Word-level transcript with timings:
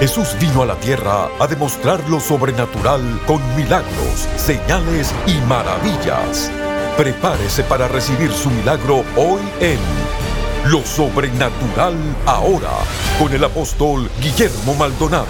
Jesús 0.00 0.36
vino 0.38 0.60
a 0.60 0.66
la 0.66 0.74
tierra 0.74 1.30
a 1.40 1.46
demostrar 1.46 2.06
lo 2.10 2.20
sobrenatural 2.20 3.00
con 3.26 3.40
milagros, 3.56 4.28
señales 4.36 5.14
y 5.26 5.32
maravillas. 5.48 6.50
Prepárese 6.98 7.64
para 7.64 7.88
recibir 7.88 8.30
su 8.30 8.50
milagro 8.50 9.04
hoy 9.16 9.40
en 9.60 9.78
Lo 10.70 10.84
Sobrenatural 10.84 11.94
Ahora 12.26 12.72
con 13.18 13.32
el 13.32 13.42
apóstol 13.42 14.10
Guillermo 14.20 14.74
Maldonado. 14.74 15.26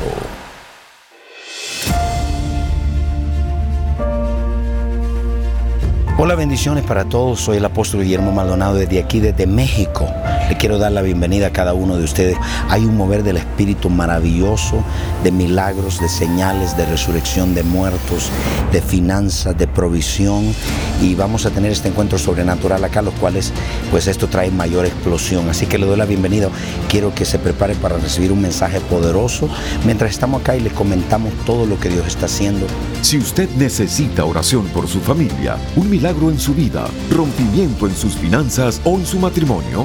Hola, 6.19 6.35
bendiciones 6.35 6.83
para 6.83 7.05
todos. 7.05 7.41
Soy 7.41 7.59
el 7.59 7.65
apóstol 7.65 8.03
Guillermo 8.03 8.33
Maldonado 8.33 8.75
desde 8.75 8.99
aquí, 8.99 9.21
desde 9.21 9.47
México. 9.47 10.09
Le 10.49 10.57
quiero 10.57 10.79
dar 10.79 10.93
la 10.93 11.03
bienvenida 11.03 11.49
a 11.49 11.53
cada 11.53 11.75
uno 11.75 11.97
de 11.97 12.05
ustedes. 12.05 12.37
Hay 12.69 12.85
un 12.85 12.97
mover 12.97 13.25
del 13.25 13.37
Espíritu 13.37 13.91
maravilloso, 13.91 14.85
de 15.25 15.33
milagros, 15.33 16.01
de 16.01 16.09
señales, 16.09 16.77
de 16.77 16.87
resurrección 16.87 17.53
de 17.53 17.65
muertos, 17.65 18.31
de 18.71 18.81
finanzas, 18.81 19.59
de 19.59 19.67
provisión. 19.67 20.55
Y 21.03 21.17
vamos 21.17 21.47
a 21.47 21.51
tener 21.51 21.73
este 21.73 21.89
encuentro 21.89 22.17
sobrenatural 22.17 22.85
acá, 22.85 23.03
los 23.03 23.15
cuales, 23.15 23.53
pues 23.91 24.07
esto 24.07 24.29
trae 24.29 24.53
mayor 24.53 24.87
explosión. 24.87 25.49
Así 25.49 25.67
que 25.67 25.79
le 25.79 25.87
doy 25.87 25.97
la 25.97 26.05
bienvenida. 26.05 26.49
Quiero 26.89 27.13
que 27.13 27.25
se 27.25 27.41
prepare 27.41 27.75
para 27.75 27.99
recibir 27.99 28.31
un 28.31 28.41
mensaje 28.41 28.81
poderoso 28.81 29.49
mientras 29.85 30.13
estamos 30.13 30.43
acá 30.43 30.55
y 30.55 30.61
le 30.61 30.71
comentamos 30.71 31.33
todo 31.45 31.67
lo 31.67 31.81
que 31.81 31.89
Dios 31.89 32.07
está 32.07 32.27
haciendo. 32.27 32.69
Si 33.03 33.19
usted 33.19 33.49
necesita 33.57 34.25
oración 34.25 34.67
por 34.69 34.87
su 34.87 35.01
familia, 35.01 35.57
un 35.75 35.91
milagro 35.91 36.31
en 36.31 36.39
su 36.39 36.55
vida, 36.55 36.87
rompimiento 37.11 37.89
en 37.89 37.97
sus 37.97 38.15
finanzas 38.15 38.81
o 38.85 38.95
en 38.95 39.07
su 39.07 39.19
matrimonio, 39.19 39.85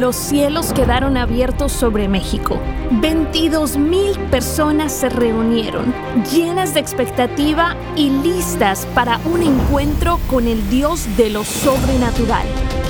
Los 0.00 0.16
cielos 0.16 0.72
quedaron 0.72 1.18
abiertos 1.18 1.72
sobre 1.72 2.08
México. 2.08 2.58
22 3.02 3.76
mil 3.76 4.18
personas 4.30 4.92
se 4.92 5.10
reunieron, 5.10 5.94
llenas 6.32 6.74
de 6.74 6.80
expectativa 6.80 7.76
y 7.96 8.10
listas 8.10 8.86
para 8.94 9.18
un 9.24 9.42
encuentro 9.42 10.18
con 10.28 10.46
el 10.46 10.68
Dios 10.70 11.06
de 11.16 11.30
lo 11.30 11.44
sobrenatural. 11.44 12.46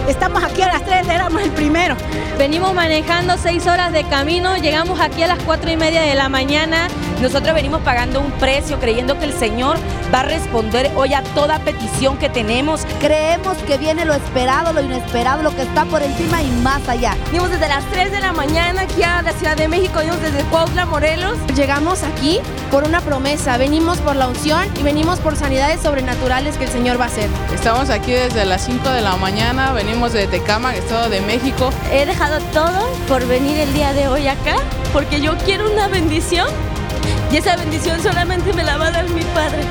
Estamos 0.08 0.42
aquí 0.42 0.62
a 0.62 0.68
las 0.68 0.84
3, 0.84 1.06
éramos 1.08 1.42
el 1.42 1.50
primero. 1.50 1.94
Venimos 2.38 2.74
manejando 2.74 3.36
6 3.36 3.66
horas 3.66 3.92
de 3.92 4.04
camino, 4.04 4.56
llegamos 4.56 4.98
aquí 4.98 5.22
a 5.22 5.28
las 5.28 5.38
4 5.44 5.70
y 5.70 5.76
media 5.76 6.02
de 6.02 6.14
la 6.14 6.28
mañana. 6.28 6.88
Nosotros 7.20 7.54
venimos 7.54 7.82
pagando 7.82 8.20
un 8.20 8.30
precio, 8.32 8.80
creyendo 8.80 9.18
que 9.18 9.26
el 9.26 9.34
Señor 9.34 9.76
va 10.12 10.20
a 10.20 10.22
responder 10.22 10.90
hoy 10.96 11.12
a 11.12 11.22
toda 11.22 11.58
petición 11.60 12.16
que 12.16 12.30
tenemos. 12.30 12.86
Creemos 12.98 13.58
que 13.58 13.76
viene 13.76 14.06
lo 14.06 14.14
esperado, 14.14 14.72
lo 14.72 14.80
inesperado, 14.80 15.42
lo 15.42 15.54
que 15.54 15.62
está 15.62 15.84
por 15.84 16.02
encima 16.02 16.42
y 16.42 16.50
más 16.62 16.88
allá. 16.88 17.14
Venimos 17.26 17.50
desde 17.50 17.68
las 17.68 17.84
3 17.90 18.10
de 18.10 18.20
la 18.20 18.32
mañana 18.32 18.82
aquí 18.82 19.02
a 19.02 19.20
la 19.20 19.32
Ciudad 19.32 19.56
de 19.56 19.68
México, 19.68 19.98
venimos 19.98 20.20
desde 20.22 20.42
Cuautla, 20.44 20.86
Morelos. 20.86 21.36
Llegamos 21.54 22.02
aquí 22.02 22.40
por 22.70 22.84
una 22.84 23.00
promesa, 23.10 23.58
venimos 23.58 23.98
por 23.98 24.14
la 24.14 24.28
unción 24.28 24.62
y 24.78 24.84
venimos 24.84 25.18
por 25.18 25.34
sanidades 25.34 25.80
sobrenaturales 25.80 26.56
que 26.56 26.66
el 26.66 26.70
Señor 26.70 27.00
va 27.00 27.06
a 27.06 27.08
hacer. 27.08 27.28
Estamos 27.52 27.90
aquí 27.90 28.12
desde 28.12 28.44
las 28.44 28.64
5 28.64 28.88
de 28.88 29.00
la 29.00 29.16
mañana, 29.16 29.72
venimos 29.72 30.12
de 30.12 30.28
Tecama, 30.28 30.76
Estado 30.76 31.10
de 31.10 31.20
México. 31.20 31.70
He 31.90 32.06
dejado 32.06 32.38
todo 32.52 32.88
por 33.08 33.26
venir 33.26 33.58
el 33.58 33.74
día 33.74 33.92
de 33.94 34.06
hoy 34.06 34.28
acá 34.28 34.54
porque 34.92 35.20
yo 35.20 35.36
quiero 35.38 35.72
una 35.72 35.88
bendición 35.88 36.46
y 37.32 37.38
esa 37.38 37.56
bendición 37.56 38.00
solamente 38.00 38.52
me 38.52 38.62
la 38.62 38.76
va 38.76 38.86
a 38.86 38.90
dar 38.92 39.08
mi 39.08 39.22
Padre. 39.22 39.64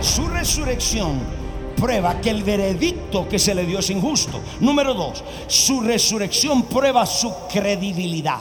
Su 0.00 0.26
resurrección 0.26 1.37
prueba 1.78 2.20
que 2.20 2.30
el 2.30 2.42
veredicto 2.42 3.28
que 3.28 3.38
se 3.38 3.54
le 3.54 3.64
dio 3.64 3.78
es 3.78 3.90
injusto. 3.90 4.40
Número 4.60 4.94
dos, 4.94 5.22
su 5.46 5.80
resurrección 5.80 6.64
prueba 6.64 7.06
su 7.06 7.32
credibilidad. 7.52 8.40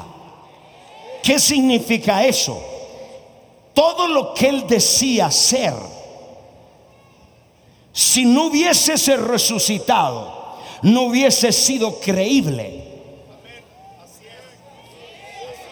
¿Qué 1.22 1.40
significa 1.40 2.26
eso? 2.26 2.62
Todo 3.74 4.08
lo 4.08 4.34
que 4.34 4.48
él 4.48 4.66
decía 4.68 5.30
ser 5.30 5.74
si 7.98 8.26
no 8.26 8.46
hubiese 8.46 9.18
resucitado, 9.18 10.32
no 10.84 11.06
hubiese 11.06 11.52
sido 11.52 12.00
creíble. 12.00 12.84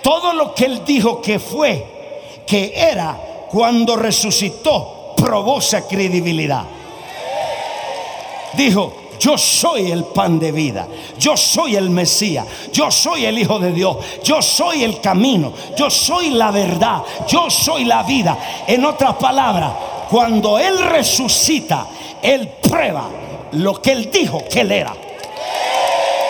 Todo 0.01 0.33
lo 0.33 0.55
que 0.55 0.65
él 0.65 0.83
dijo 0.83 1.21
que 1.21 1.37
fue, 1.37 1.85
que 2.47 2.73
era, 2.75 3.47
cuando 3.51 3.95
resucitó, 3.95 5.13
probó 5.15 5.59
esa 5.59 5.87
credibilidad. 5.87 6.65
Dijo, 8.55 8.93
yo 9.19 9.37
soy 9.37 9.91
el 9.91 10.03
pan 10.05 10.39
de 10.39 10.51
vida, 10.51 10.87
yo 11.17 11.35
soy 11.37 11.75
el 11.75 11.89
Mesías, 11.89 12.45
yo 12.71 12.91
soy 12.91 13.25
el 13.25 13.39
Hijo 13.39 13.59
de 13.59 13.71
Dios, 13.71 13.97
yo 14.23 14.41
soy 14.41 14.83
el 14.83 14.99
camino, 14.99 15.53
yo 15.77 15.89
soy 15.89 16.31
la 16.31 16.51
verdad, 16.51 17.01
yo 17.27 17.49
soy 17.49 17.85
la 17.85 18.03
vida. 18.03 18.37
En 18.67 18.85
otras 18.85 19.15
palabras, 19.15 19.71
cuando 20.09 20.59
Él 20.59 20.77
resucita, 20.77 21.87
él 22.25 22.47
prueba 22.47 23.03
lo 23.51 23.79
que 23.79 23.91
Él 23.91 24.09
dijo 24.11 24.43
que 24.49 24.61
Él 24.61 24.71
era. 24.71 24.93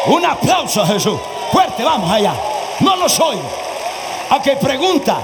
Un 0.08 0.25
aplauso 0.25 0.81
a 0.81 0.88
Jesús. 0.88 1.18
Fuerte, 1.53 1.84
vamos 1.84 2.12
allá. 2.12 2.34
No 2.81 2.97
lo 2.97 3.08
soy. 3.08 3.38
A 4.30 4.41
que 4.41 4.58
pregunta, 4.58 5.19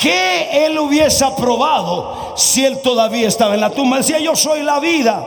¿qué 0.00 0.64
Él 0.64 0.78
hubiese 0.78 1.24
aprobado 1.24 2.34
si 2.36 2.64
Él 2.64 2.80
todavía 2.80 3.26
estaba 3.26 3.54
en 3.54 3.60
la 3.60 3.70
tumba? 3.70 3.96
Decía, 3.96 4.20
yo 4.20 4.36
soy 4.36 4.62
la 4.62 4.78
vida. 4.78 5.26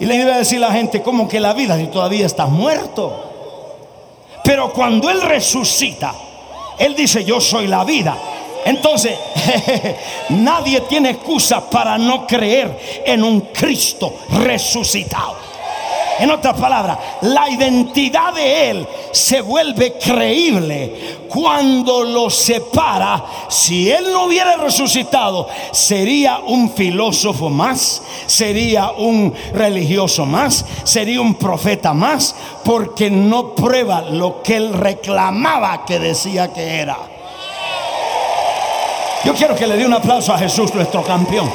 Y 0.00 0.06
le 0.06 0.16
iba 0.16 0.34
a 0.34 0.38
decir 0.38 0.58
a 0.58 0.68
la 0.68 0.74
gente, 0.74 1.02
¿cómo 1.02 1.28
que 1.28 1.40
la 1.40 1.52
vida 1.52 1.76
si 1.76 1.86
todavía 1.86 2.26
estás 2.26 2.48
muerto? 2.48 3.32
Pero 4.42 4.72
cuando 4.72 5.08
Él 5.08 5.22
resucita, 5.22 6.14
Él 6.78 6.94
dice, 6.94 7.24
yo 7.24 7.40
soy 7.40 7.66
la 7.66 7.84
vida. 7.84 8.16
Entonces, 8.64 9.16
nadie 10.30 10.80
tiene 10.82 11.10
excusa 11.10 11.68
para 11.68 11.98
no 11.98 12.26
creer 12.26 13.02
en 13.06 13.22
un 13.22 13.40
Cristo 13.52 14.14
resucitado. 14.30 15.53
En 16.18 16.30
otras 16.30 16.58
palabras, 16.58 16.98
la 17.22 17.50
identidad 17.50 18.32
de 18.32 18.70
Él 18.70 18.88
se 19.10 19.40
vuelve 19.40 19.94
creíble 19.94 21.18
cuando 21.28 22.04
lo 22.04 22.30
separa. 22.30 23.24
Si 23.48 23.90
Él 23.90 24.12
no 24.12 24.26
hubiera 24.26 24.56
resucitado, 24.56 25.48
sería 25.72 26.38
un 26.38 26.70
filósofo 26.70 27.50
más, 27.50 28.02
sería 28.26 28.92
un 28.92 29.34
religioso 29.52 30.24
más, 30.24 30.64
sería 30.84 31.20
un 31.20 31.34
profeta 31.34 31.92
más, 31.92 32.34
porque 32.64 33.10
no 33.10 33.54
prueba 33.54 34.02
lo 34.02 34.40
que 34.42 34.56
Él 34.56 34.72
reclamaba 34.72 35.84
que 35.84 35.98
decía 35.98 36.52
que 36.52 36.80
era. 36.80 36.96
Yo 39.24 39.34
quiero 39.34 39.56
que 39.56 39.66
le 39.66 39.76
dé 39.76 39.86
un 39.86 39.94
aplauso 39.94 40.32
a 40.32 40.38
Jesús, 40.38 40.72
nuestro 40.74 41.02
campeón. 41.02 41.50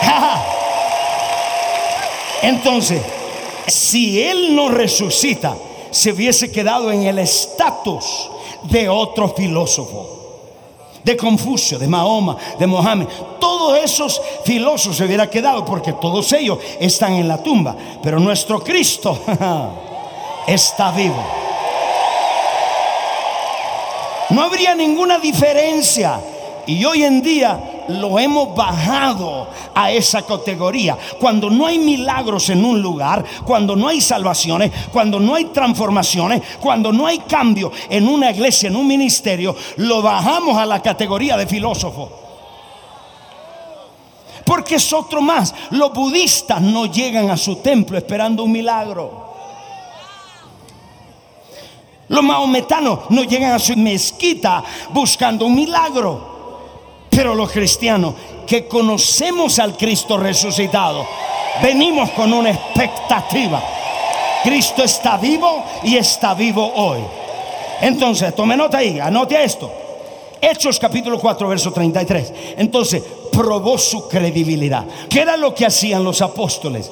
Entonces, 2.42 3.02
si 3.66 4.22
Él 4.22 4.54
no 4.54 4.68
resucita, 4.68 5.56
se 5.90 6.12
hubiese 6.12 6.50
quedado 6.50 6.90
en 6.92 7.04
el 7.04 7.18
estatus 7.18 8.30
de 8.64 8.88
otro 8.88 9.28
filósofo. 9.28 10.18
De 11.02 11.16
Confucio, 11.16 11.78
de 11.78 11.86
Mahoma, 11.86 12.36
de 12.58 12.66
Mohammed. 12.66 13.06
Todos 13.40 13.78
esos 13.78 14.20
filósofos 14.44 14.98
se 14.98 15.04
hubiera 15.04 15.30
quedado 15.30 15.64
porque 15.64 15.94
todos 15.94 16.30
ellos 16.34 16.58
están 16.78 17.14
en 17.14 17.26
la 17.26 17.42
tumba. 17.42 17.74
Pero 18.02 18.20
nuestro 18.20 18.60
Cristo 18.60 19.18
está 20.46 20.90
vivo. 20.92 21.24
No 24.28 24.42
habría 24.42 24.74
ninguna 24.74 25.18
diferencia 25.18 26.20
y 26.66 26.84
hoy 26.84 27.02
en 27.02 27.22
día 27.22 27.58
lo 27.98 28.18
hemos 28.18 28.54
bajado 28.54 29.48
a 29.74 29.90
esa 29.90 30.22
categoría. 30.22 30.96
Cuando 31.18 31.50
no 31.50 31.66
hay 31.66 31.78
milagros 31.78 32.48
en 32.50 32.64
un 32.64 32.80
lugar, 32.80 33.24
cuando 33.44 33.74
no 33.76 33.88
hay 33.88 34.00
salvaciones, 34.00 34.70
cuando 34.92 35.18
no 35.18 35.34
hay 35.34 35.46
transformaciones, 35.46 36.42
cuando 36.60 36.92
no 36.92 37.06
hay 37.06 37.18
cambio 37.18 37.72
en 37.88 38.06
una 38.08 38.30
iglesia, 38.30 38.68
en 38.68 38.76
un 38.76 38.86
ministerio, 38.86 39.56
lo 39.76 40.02
bajamos 40.02 40.56
a 40.56 40.66
la 40.66 40.80
categoría 40.80 41.36
de 41.36 41.46
filósofo. 41.46 42.10
Porque 44.44 44.76
es 44.76 44.92
otro 44.92 45.20
más. 45.20 45.54
Los 45.70 45.92
budistas 45.92 46.60
no 46.60 46.86
llegan 46.86 47.30
a 47.30 47.36
su 47.36 47.56
templo 47.56 47.96
esperando 47.96 48.44
un 48.44 48.52
milagro. 48.52 49.30
Los 52.08 52.24
maometanos 52.24 53.10
no 53.10 53.22
llegan 53.22 53.52
a 53.52 53.58
su 53.60 53.76
mezquita 53.76 54.64
buscando 54.92 55.46
un 55.46 55.54
milagro. 55.54 56.29
Pero 57.10 57.34
los 57.34 57.50
cristianos 57.50 58.14
que 58.46 58.66
conocemos 58.66 59.58
al 59.58 59.76
Cristo 59.76 60.16
resucitado, 60.16 61.06
venimos 61.62 62.10
con 62.10 62.32
una 62.32 62.50
expectativa. 62.50 63.62
Cristo 64.42 64.82
está 64.82 65.16
vivo 65.18 65.64
y 65.82 65.96
está 65.96 66.34
vivo 66.34 66.72
hoy. 66.74 67.00
Entonces, 67.80 68.34
tome 68.34 68.56
nota 68.56 68.78
ahí, 68.78 68.98
anote 68.98 69.42
esto. 69.42 69.70
Hechos 70.40 70.78
capítulo 70.78 71.18
4, 71.18 71.48
verso 71.48 71.72
33. 71.72 72.32
Entonces, 72.56 73.02
probó 73.32 73.76
su 73.76 74.08
credibilidad. 74.08 74.84
¿Qué 75.08 75.20
era 75.20 75.36
lo 75.36 75.54
que 75.54 75.66
hacían 75.66 76.02
los 76.02 76.22
apóstoles? 76.22 76.90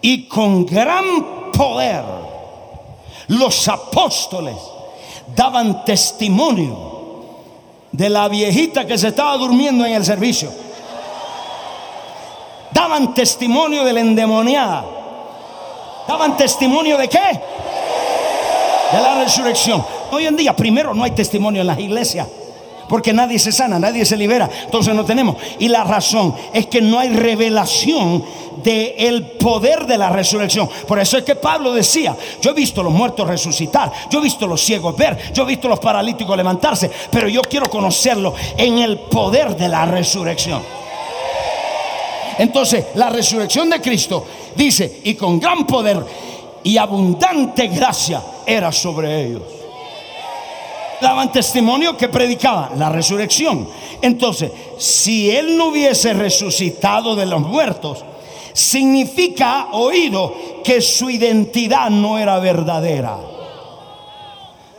Y 0.00 0.24
con 0.26 0.66
gran 0.66 1.50
poder, 1.52 2.02
los 3.28 3.68
apóstoles 3.68 4.56
daban 5.34 5.84
testimonio 5.84 6.93
de 7.94 8.08
la 8.08 8.26
viejita 8.26 8.84
que 8.84 8.98
se 8.98 9.08
estaba 9.08 9.36
durmiendo 9.36 9.86
en 9.86 9.92
el 9.92 10.04
servicio. 10.04 10.50
Daban 12.72 13.14
testimonio 13.14 13.84
de 13.84 13.92
la 13.92 14.00
endemoniada. 14.00 14.84
Daban 16.08 16.36
testimonio 16.36 16.98
de 16.98 17.08
qué? 17.08 17.40
De 18.92 19.00
la 19.00 19.22
resurrección. 19.22 19.84
Hoy 20.10 20.26
en 20.26 20.34
día, 20.34 20.56
primero, 20.56 20.92
no 20.92 21.04
hay 21.04 21.12
testimonio 21.12 21.60
en 21.60 21.68
las 21.68 21.78
iglesias. 21.78 22.26
Porque 22.88 23.12
nadie 23.12 23.38
se 23.38 23.52
sana, 23.52 23.78
nadie 23.78 24.04
se 24.04 24.16
libera. 24.16 24.48
Entonces 24.64 24.94
no 24.94 25.04
tenemos. 25.04 25.36
Y 25.58 25.68
la 25.68 25.84
razón 25.84 26.34
es 26.52 26.66
que 26.66 26.80
no 26.80 26.98
hay 26.98 27.08
revelación 27.10 28.24
del 28.62 28.94
el 28.96 29.22
poder 29.22 29.86
de 29.86 29.98
la 29.98 30.10
resurrección. 30.10 30.68
Por 30.86 30.98
eso 30.98 31.18
es 31.18 31.24
que 31.24 31.36
Pablo 31.36 31.72
decía, 31.72 32.16
yo 32.40 32.50
he 32.50 32.54
visto 32.54 32.82
los 32.82 32.92
muertos 32.92 33.26
resucitar, 33.26 33.92
yo 34.10 34.20
he 34.20 34.22
visto 34.22 34.46
los 34.46 34.60
ciegos 34.60 34.96
ver, 34.96 35.32
yo 35.32 35.42
he 35.42 35.46
visto 35.46 35.68
los 35.68 35.80
paralíticos 35.80 36.36
levantarse, 36.36 36.90
pero 37.10 37.28
yo 37.28 37.42
quiero 37.42 37.68
conocerlo 37.68 38.34
en 38.56 38.78
el 38.78 38.98
poder 38.98 39.56
de 39.56 39.68
la 39.68 39.84
resurrección. 39.84 40.62
Entonces, 42.38 42.86
la 42.94 43.10
resurrección 43.10 43.70
de 43.70 43.80
Cristo 43.80 44.24
dice, 44.56 45.00
y 45.04 45.14
con 45.14 45.38
gran 45.38 45.66
poder 45.66 46.04
y 46.64 46.76
abundante 46.76 47.68
gracia 47.68 48.22
era 48.46 48.72
sobre 48.72 49.26
ellos 49.26 49.53
daban 51.04 51.30
testimonio 51.30 51.96
que 51.96 52.08
predicaban 52.08 52.78
la 52.78 52.88
resurrección. 52.88 53.68
Entonces, 54.00 54.50
si 54.78 55.30
él 55.30 55.56
no 55.56 55.68
hubiese 55.68 56.14
resucitado 56.14 57.14
de 57.14 57.26
los 57.26 57.42
muertos, 57.42 58.02
significa 58.54 59.68
oído 59.72 60.34
que 60.64 60.80
su 60.80 61.10
identidad 61.10 61.90
no 61.90 62.18
era 62.18 62.38
verdadera. 62.38 63.18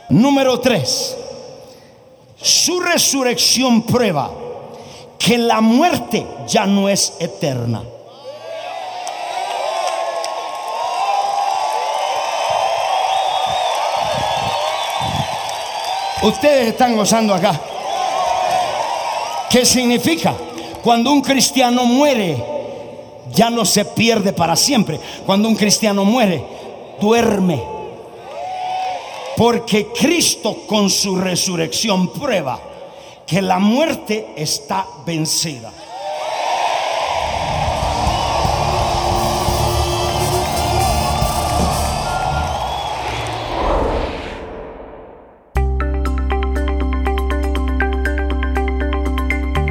Número 0.08 0.58
tres, 0.58 1.16
su 2.36 2.80
resurrección 2.80 3.82
prueba 3.82 4.30
que 5.18 5.38
la 5.38 5.60
muerte 5.60 6.26
ya 6.48 6.66
no 6.66 6.88
es 6.88 7.14
eterna. 7.20 7.82
Ustedes 16.22 16.68
están 16.68 16.96
gozando 16.96 17.34
acá. 17.34 17.60
¿Qué 19.50 19.64
significa? 19.64 20.34
Cuando 20.82 21.12
un 21.12 21.20
cristiano 21.20 21.84
muere, 21.84 22.36
ya 23.32 23.50
no 23.50 23.64
se 23.64 23.84
pierde 23.84 24.32
para 24.32 24.56
siempre. 24.56 24.98
Cuando 25.24 25.48
un 25.48 25.56
cristiano 25.56 26.04
muere, 26.04 26.42
duerme. 27.00 27.62
Porque 29.36 29.88
Cristo 29.88 30.62
con 30.66 30.88
su 30.88 31.16
resurrección 31.16 32.08
prueba 32.08 32.58
que 33.26 33.42
la 33.42 33.58
muerte 33.58 34.28
está 34.36 34.86
vencida. 35.04 35.70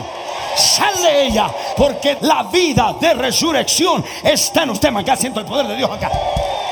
Sal 0.57 1.01
de 1.01 1.27
ella, 1.27 1.49
porque 1.77 2.17
la 2.21 2.43
vida 2.43 2.95
de 2.99 3.13
resurrección 3.13 4.03
está 4.23 4.63
en 4.63 4.71
usted. 4.71 4.93
Acá 4.93 5.15
siento 5.15 5.39
el 5.39 5.45
poder 5.45 5.67
de 5.67 5.75
Dios 5.77 5.89
acá. 5.89 6.11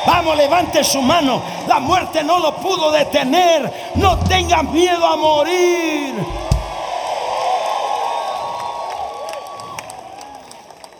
Vamos, 0.05 0.36
levante 0.36 0.84
su 0.84 1.01
mano. 1.01 1.41
La 1.67 1.79
muerte 1.79 2.24
no 2.24 2.39
lo 2.39 2.55
pudo 2.55 2.91
detener. 2.91 3.91
No 3.96 4.17
tenga 4.20 4.63
miedo 4.63 5.05
a 5.05 5.15
morir. 5.15 6.45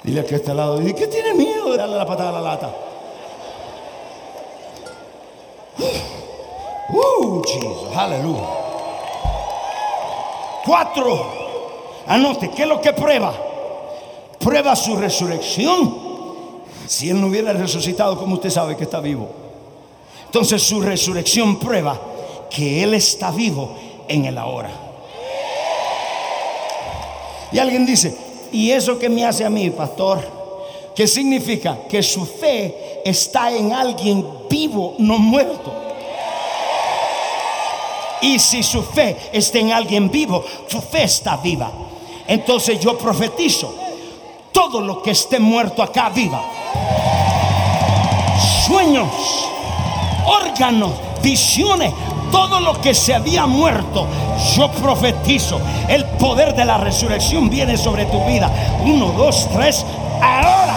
Dile 0.06 0.24
que 0.24 0.36
este 0.36 0.54
lado, 0.54 0.88
¿y 0.88 0.94
qué 0.94 1.08
tiene 1.08 1.34
miedo 1.34 1.72
de 1.72 1.78
darle 1.78 1.96
la 1.96 2.06
patada 2.06 2.30
a 2.30 2.34
la 2.34 2.42
lata? 2.42 2.70
Uh, 6.90 7.42
Jesus, 7.42 7.98
aleluya. 7.98 8.44
Cuatro. 10.64 12.04
Anote, 12.06 12.52
¿qué 12.52 12.62
es 12.62 12.68
lo 12.68 12.80
que 12.80 12.94
prueba? 12.94 13.34
Prueba 14.38 14.76
su 14.76 14.96
resurrección. 14.96 15.98
Si 16.86 17.10
él 17.10 17.20
no 17.20 17.26
hubiera 17.26 17.52
resucitado, 17.54 18.16
como 18.20 18.36
usted 18.36 18.52
sabe 18.52 18.78
que 18.78 18.84
está 18.84 19.00
vivo? 19.00 19.28
Entonces 20.28 20.62
su 20.62 20.82
resurrección 20.82 21.58
prueba 21.58 22.00
que 22.52 22.84
él 22.84 22.94
está 22.94 23.32
vivo 23.32 23.76
en 24.08 24.26
el 24.26 24.38
ahora. 24.38 24.70
Y 27.52 27.58
alguien 27.58 27.88
dice, 27.88 28.25
¿Y 28.56 28.72
eso 28.72 28.98
que 28.98 29.10
me 29.10 29.26
hace 29.26 29.44
a 29.44 29.50
mí, 29.50 29.70
pastor? 29.70 30.26
¿Qué 30.96 31.06
significa? 31.08 31.80
Que 31.90 32.02
su 32.02 32.26
fe 32.26 33.02
está 33.04 33.52
en 33.52 33.74
alguien 33.74 34.26
vivo, 34.50 34.96
no 34.98 35.18
muerto. 35.18 35.74
Y 38.22 38.40
si 38.40 38.64
su 38.64 38.82
fe 38.82 39.18
está 39.34 39.60
en 39.60 39.74
alguien 39.74 40.10
vivo, 40.10 40.42
su 40.70 40.80
fe 40.80 41.04
está 41.04 41.36
viva. 41.36 41.70
Entonces 42.26 42.80
yo 42.80 42.98
profetizo, 42.98 43.76
todo 44.54 44.80
lo 44.80 45.02
que 45.02 45.12
esté 45.12 45.38
muerto 45.38 45.84
acá 45.84 46.08
viva. 46.08 46.42
Sueños, 48.66 49.10
órganos, 50.26 50.94
visiones, 51.22 51.92
todo 52.32 52.60
lo 52.60 52.80
que 52.82 52.94
se 52.94 53.14
había 53.14 53.46
muerto, 53.46 54.08
yo 54.56 54.72
profetizo, 54.72 55.60
el 55.88 56.06
poder 56.06 56.56
de 56.56 56.66
la 56.66 56.78
resurrección 56.78 57.50
viene 57.50 57.78
sobre 57.78 58.06
tu 58.06 58.24
vida. 58.26 58.50
Uno, 58.84 59.08
dos, 59.12 59.48
tres, 59.54 59.86
ahora. 60.22 60.76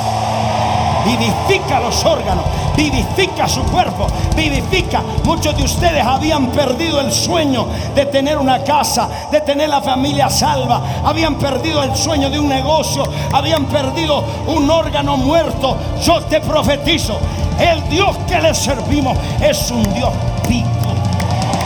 Vivifica 1.04 1.80
los 1.80 2.04
órganos, 2.04 2.44
vivifica 2.76 3.48
su 3.48 3.62
cuerpo, 3.62 4.06
vivifica. 4.36 5.02
Muchos 5.24 5.56
de 5.56 5.62
ustedes 5.62 6.04
habían 6.04 6.48
perdido 6.48 7.00
el 7.00 7.10
sueño 7.10 7.66
de 7.94 8.04
tener 8.06 8.36
una 8.36 8.62
casa, 8.62 9.08
de 9.30 9.40
tener 9.40 9.70
la 9.70 9.80
familia 9.80 10.28
salva, 10.28 10.82
habían 11.02 11.36
perdido 11.36 11.82
el 11.82 11.96
sueño 11.96 12.28
de 12.28 12.38
un 12.38 12.48
negocio, 12.48 13.04
habían 13.32 13.64
perdido 13.66 14.22
un 14.48 14.70
órgano 14.70 15.16
muerto. 15.16 15.78
Yo 16.02 16.20
te 16.24 16.40
profetizo, 16.40 17.18
el 17.58 17.88
Dios 17.88 18.14
que 18.28 18.40
le 18.40 18.54
servimos 18.54 19.16
es 19.40 19.70
un 19.70 19.82
Dios 19.94 20.10
vivo, 20.46 20.68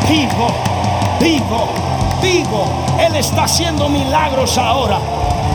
vivo, 0.08 0.46
vivo, 1.20 1.68
vivo. 2.20 2.64
Él 2.98 3.16
está 3.16 3.44
haciendo 3.44 3.88
milagros 3.88 4.56
ahora. 4.58 4.98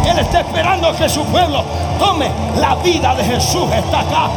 Él 0.10 0.20
está 0.20 0.42
esperando 0.42 0.96
que 0.96 1.10
su 1.10 1.24
pueblo 1.25 1.63
tome 2.00 2.30
la 2.60 2.75
vida 2.75 3.16
de 3.16 3.24
Jesús. 3.24 3.70
Está 3.74 4.00
acá. 4.00 4.30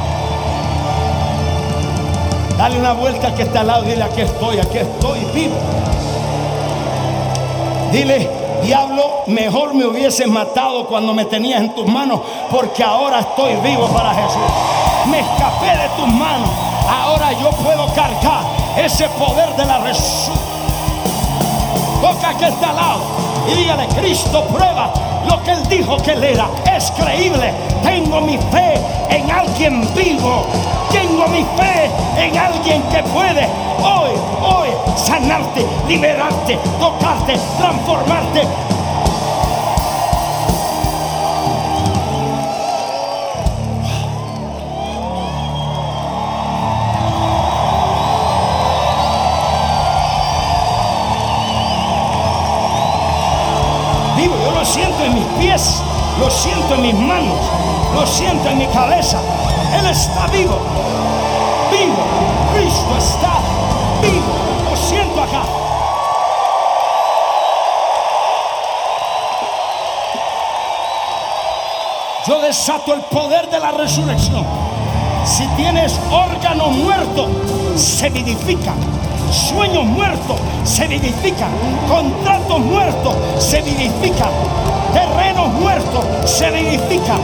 Dale 2.57 2.79
una 2.79 2.93
vuelta 2.93 3.35
que 3.35 3.43
está 3.43 3.61
al 3.61 3.69
lado. 3.69 3.83
Dile, 3.83 4.03
aquí 4.03 4.23
estoy, 4.23 4.59
aquí 4.59 4.79
estoy 4.79 5.21
vivo. 5.33 5.57
Dile, 7.93 8.31
diablo, 8.63 9.23
mejor 9.27 9.75
me 9.75 9.85
hubieses 9.87 10.29
matado 10.29 10.87
cuando 10.87 11.13
me 11.13 11.25
tenías 11.25 11.61
en 11.61 11.75
tus 11.75 11.87
manos, 11.87 12.21
porque 12.51 12.85
ahora 12.85 13.21
estoy 13.21 13.57
vivo 13.57 13.89
para 13.89 14.15
Jesús. 14.15 14.43
Me 15.11 15.21
escapé 15.21 15.77
de 15.77 15.89
tus 15.97 16.07
manos. 16.07 16.51
Ahora 16.89 17.33
yo 17.33 17.51
puedo 17.51 17.87
cargar 17.95 18.50
ese 18.85 19.09
poder 19.11 19.55
de 19.57 19.65
la 19.65 19.79
resurrección. 19.79 20.39
Toca 22.01 22.35
que 22.39 22.49
está 22.49 22.71
al 22.71 22.77
lado 22.77 23.01
y 23.51 23.55
dígale, 23.55 23.87
Cristo 23.89 24.45
prueba 24.45 24.91
lo 25.29 25.43
que 25.43 25.53
él 25.53 25.69
dijo 25.69 25.97
que 25.99 26.13
él 26.13 26.25
era. 26.25 26.49
Es 26.75 26.91
creíble. 26.93 27.53
Tengo 27.83 28.21
mi 28.23 28.39
fe 28.39 28.75
en 29.11 29.31
alguien 29.31 29.83
vivo. 29.95 30.47
Tengo 30.91 31.29
mi 31.29 31.45
fe 31.57 31.91
en 32.17 32.37
alguien 32.37 32.83
que 32.85 33.03
puede 33.05 33.47
hoy, 33.83 34.11
hoy 34.43 34.69
sanarte, 34.97 35.65
liberarte, 35.87 36.59
tocarte, 36.81 37.39
transformarte. 37.59 38.43
Lo 54.55 54.65
siento 54.65 55.05
en 55.05 55.15
mis 55.15 55.27
pies, 55.39 55.83
lo 56.19 56.31
siento 56.31 56.75
en 56.75 56.83
mis 56.83 56.95
manos, 56.95 57.39
lo 57.95 58.07
siento 58.07 58.49
en 58.49 58.59
mi 58.59 58.67
cabeza. 58.69 59.19
Él 59.79 59.87
está 59.87 60.27
vivo, 60.29 60.59
vivo. 61.71 62.31
Cristo 62.55 62.97
está 62.99 63.39
vivo. 64.03 64.71
Lo 64.71 64.77
siento 64.77 65.23
acá. 65.23 65.43
Yo 72.27 72.41
desato 72.41 72.95
el 72.95 73.01
poder 73.03 73.49
de 73.49 73.59
la 73.59 73.71
resurrección. 73.73 74.45
Si 75.25 75.47
tienes 75.57 75.99
órganos 76.11 76.73
muertos, 76.73 77.29
se 77.77 78.11
vivifican. 78.11 79.00
Sueños 79.31 79.85
muertos 79.85 80.37
se 80.65 80.87
vivifican. 80.87 81.51
Contratos 81.89 82.59
muertos 82.61 83.15
se 83.39 83.63
vivifican. 83.63 84.31
Terrenos 84.93 85.53
muertos 85.55 86.05
se 86.25 86.51
vivifican. 86.51 87.21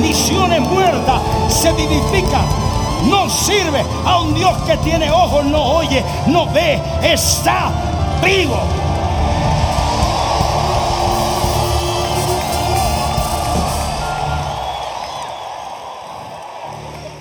Misiones 0.00 0.60
muertas 0.60 1.20
se 1.48 1.72
vivifican. 1.72 2.44
No 3.10 3.28
sirve 3.28 3.84
a 4.04 4.20
un 4.20 4.34
Dios 4.34 4.56
que 4.66 4.76
tiene 4.78 5.10
ojos, 5.10 5.44
no 5.44 5.62
oye, 5.76 6.04
no 6.26 6.46
ve, 6.46 6.80
está 7.02 7.70
vivo. 8.24 8.56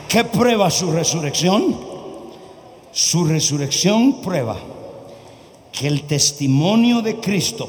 ¿Qué 0.08 0.24
prueba 0.24 0.72
su 0.72 0.92
resurrección? 0.92 1.95
Su 2.96 3.26
resurrección 3.26 4.22
prueba 4.22 4.56
que 5.74 5.86
el 5.86 6.04
testimonio 6.04 7.02
de 7.02 7.18
Cristo, 7.18 7.68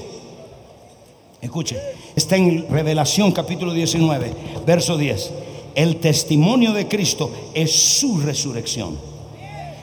escuchen, 1.42 1.78
está 2.14 2.37
en 2.37 2.68
Revelación 2.71 3.33
capítulo 3.33 3.73
19, 3.73 4.33
verso 4.64 4.97
10. 4.97 5.33
El 5.75 5.97
testimonio 5.97 6.73
de 6.73 6.87
Cristo 6.87 7.33
es 7.54 7.73
su 7.73 8.21
resurrección. 8.21 8.97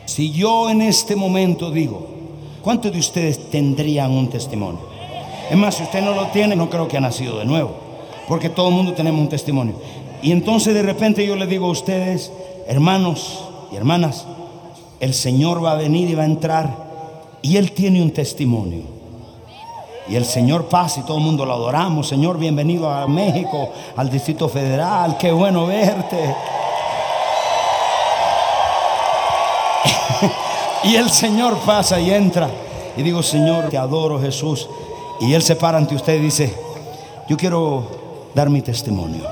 Si 0.06 0.32
yo 0.32 0.70
en 0.70 0.82
este 0.82 1.14
momento 1.14 1.72
digo, 1.72 2.08
¿cuántos 2.62 2.94
de 2.94 3.00
ustedes 3.00 3.50
tendrían 3.50 4.12
un 4.12 4.30
testimonio? 4.30 4.80
Es 5.52 5.58
más, 5.58 5.76
si 5.76 5.84
usted 5.84 6.02
no 6.02 6.14
lo 6.14 6.28
tiene, 6.28 6.56
no 6.56 6.70
creo 6.70 6.88
que 6.88 6.96
ha 6.96 7.02
nacido 7.02 7.40
de 7.40 7.44
nuevo, 7.44 7.76
porque 8.30 8.48
todo 8.48 8.70
el 8.70 8.76
mundo 8.76 8.94
tenemos 8.94 9.20
un 9.20 9.28
testimonio. 9.28 9.76
Y 10.22 10.32
entonces 10.32 10.74
de 10.74 10.84
repente 10.84 11.28
yo 11.28 11.36
le 11.36 11.48
digo 11.48 11.66
a 11.66 11.72
ustedes, 11.72 12.32
hermanos 12.66 13.42
y 13.74 13.76
hermanas, 13.76 14.26
el 15.04 15.14
Señor 15.14 15.64
va 15.64 15.74
a 15.74 15.76
venir 15.76 16.10
y 16.10 16.16
va 16.16 16.24
a 16.24 16.28
entrar 16.28 16.70
y 17.42 17.58
Él 17.58 17.74
tiene 17.74 18.02
un 18.02 18.12
testimonio. 18.12 18.84
Y 20.08 20.16
el 20.16 20.24
Señor 20.24 20.70
pasa 20.70 21.02
y 21.02 21.04
todo 21.04 21.18
el 21.18 21.24
mundo 21.24 21.46
lo 21.46 21.54
adoramos. 21.54 22.08
Señor, 22.08 22.38
bienvenido 22.38 22.90
a 22.90 23.06
México, 23.06 23.70
al 23.98 24.10
Distrito 24.10 24.48
Federal. 24.48 25.18
Qué 25.18 25.32
bueno 25.32 25.66
verte. 25.66 26.36
y 30.86 30.96
el 30.96 31.10
Señor 31.10 31.58
pasa 31.66 32.00
y 32.00 32.12
entra. 32.12 32.50
Y 32.96 33.02
digo, 33.02 33.22
Señor, 33.22 33.70
te 33.70 33.78
adoro 33.78 34.22
Jesús. 34.22 34.70
Y 35.20 35.34
Él 35.34 35.42
se 35.42 35.58
para 35.58 35.78
ante 35.78 35.96
usted 35.96 36.16
y 36.16 36.20
dice, 36.20 36.56
yo 37.28 37.36
quiero 37.36 37.84
dar 38.34 38.50
mi 38.50 38.62
testimonio. 38.62 39.24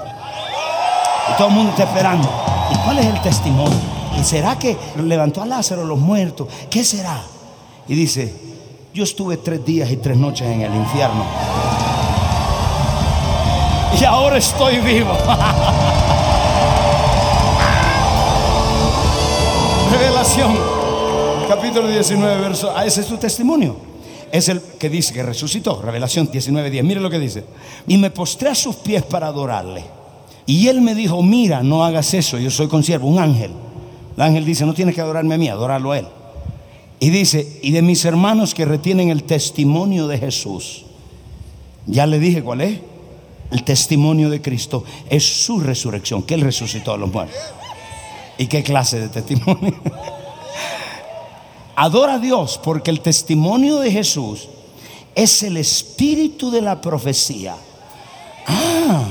Y 1.31 1.37
todo 1.37 1.47
el 1.47 1.53
mundo 1.53 1.71
está 1.71 1.83
esperando. 1.83 2.29
¿Y 2.71 2.75
cuál 2.83 2.99
es 2.99 3.05
el 3.05 3.21
testimonio? 3.21 4.00
¿Y 4.20 4.24
será 4.24 4.58
que 4.58 4.77
levantó 5.03 5.41
a 5.41 5.46
Lázaro 5.46 5.86
los 5.86 6.00
muertos? 6.00 6.48
¿Qué 6.70 6.84
será? 6.84 7.22
Y 7.88 7.96
dice, 7.96 8.34
yo 8.94 9.03
estuve 9.03 9.38
tres 9.38 9.65
días 9.65 9.89
y 9.89 9.98
tres 9.98 10.18
noches 10.18 10.48
en 10.48 10.62
el 10.62 10.75
infierno. 10.75 11.25
Y 14.00 14.03
ahora 14.03 14.38
estoy 14.38 14.77
vivo. 14.80 15.12
Revelación, 19.91 20.58
capítulo 21.48 21.88
19, 21.88 22.41
verso. 22.41 22.74
Ah, 22.75 22.86
ese 22.86 23.01
es 23.01 23.08
su 23.08 23.18
testimonio. 23.18 23.75
Es 24.32 24.48
el 24.50 24.62
que 24.62 24.89
dice 24.89 25.13
que 25.13 25.24
resucitó. 25.24 25.82
Revelación 25.82 26.30
19, 26.32 26.70
10. 26.70 26.84
Mire 26.84 27.01
lo 27.01 27.10
que 27.10 27.20
dice. 27.20 27.44
Y 27.88 27.98
me 27.98 28.12
postré 28.12 28.50
a 28.50 28.56
sus 28.56 28.77
pies 28.77 29.03
para 29.03 29.27
adorarle. 29.27 29.84
Y 30.46 30.68
él 30.68 30.82
me 30.82 30.96
dijo, 30.96 31.22
mira, 31.22 31.62
no 31.63 31.84
hagas 31.84 32.13
eso, 32.13 32.38
yo 32.38 32.50
soy 32.50 32.68
consiervo, 32.68 33.08
un 33.08 33.20
ángel. 33.20 33.51
El 34.21 34.27
ángel 34.27 34.45
dice, 34.45 34.67
no 34.67 34.75
tienes 34.75 34.93
que 34.93 35.01
adorarme 35.01 35.33
a 35.33 35.37
mí, 35.39 35.49
adorarlo 35.49 35.93
a 35.93 35.97
él. 35.97 36.07
Y 36.99 37.09
dice, 37.09 37.57
y 37.63 37.71
de 37.71 37.81
mis 37.81 38.05
hermanos 38.05 38.53
que 38.53 38.65
retienen 38.65 39.09
el 39.09 39.23
testimonio 39.23 40.07
de 40.07 40.19
Jesús. 40.19 40.85
Ya 41.87 42.05
le 42.05 42.19
dije 42.19 42.43
cuál 42.43 42.61
es. 42.61 42.79
El 43.49 43.63
testimonio 43.63 44.29
de 44.29 44.39
Cristo 44.39 44.83
es 45.09 45.23
su 45.23 45.59
resurrección, 45.59 46.21
que 46.21 46.35
Él 46.35 46.41
resucitó 46.41 46.93
a 46.93 46.97
los 46.97 47.11
muertos. 47.11 47.35
¿Y 48.37 48.45
qué 48.45 48.61
clase 48.61 48.99
de 48.99 49.09
testimonio? 49.09 49.73
Adora 51.75 52.13
a 52.13 52.19
Dios 52.19 52.59
porque 52.63 52.91
el 52.91 53.01
testimonio 53.01 53.77
de 53.77 53.91
Jesús 53.91 54.49
es 55.15 55.41
el 55.41 55.57
espíritu 55.57 56.51
de 56.51 56.61
la 56.61 56.79
profecía. 56.79 57.55
Ah, 58.45 59.03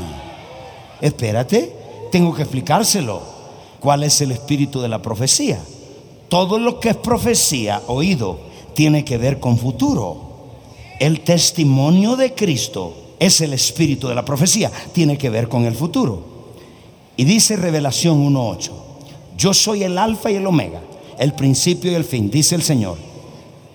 espérate, 1.01 1.75
tengo 2.13 2.33
que 2.33 2.43
explicárselo. 2.43 3.40
¿Cuál 3.81 4.05
es 4.05 4.21
el 4.21 4.31
espíritu 4.31 4.81
de 4.81 4.89
la 4.89 5.01
profecía? 5.01 5.59
Todo 6.29 6.59
lo 6.59 6.79
que 6.79 6.91
es 6.91 6.97
profecía, 6.97 7.83
oído, 7.87 8.39
tiene 8.75 9.05
que 9.05 9.19
ver 9.19 9.41
con 9.41 9.59
futuro. 9.59 10.31
El 11.01 11.23
testimonio 11.23 12.15
de 12.15 12.35
Cristo 12.35 12.95
es 13.19 13.41
el 13.41 13.55
espíritu 13.55 14.09
de 14.09 14.15
la 14.15 14.25
profecía, 14.25 14.71
tiene 14.93 15.17
que 15.17 15.31
ver 15.31 15.49
con 15.49 15.65
el 15.65 15.75
futuro. 15.75 16.23
Y 17.17 17.25
dice 17.25 17.57
Revelación 17.57 18.33
1.8, 18.33 18.71
yo 19.37 19.55
soy 19.55 19.83
el 19.83 19.99
alfa 19.99 20.31
y 20.31 20.37
el 20.37 20.47
omega, 20.47 20.81
el 21.19 21.33
principio 21.33 21.91
y 21.91 21.95
el 21.95 22.05
fin, 22.05 22.31
dice 22.31 22.55
el 22.55 22.63
Señor, 22.63 22.99